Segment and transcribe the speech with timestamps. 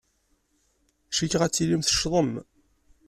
[1.15, 2.31] Cikkeɣ ad tilim teccḍem.